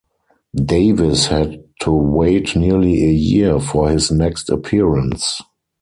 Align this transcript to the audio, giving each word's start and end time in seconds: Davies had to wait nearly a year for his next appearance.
Davies 0.55 1.27
had 1.27 1.63
to 1.81 1.91
wait 1.91 2.55
nearly 2.55 3.03
a 3.05 3.09
year 3.11 3.59
for 3.59 3.91
his 3.91 4.09
next 4.09 4.49
appearance. 4.49 5.39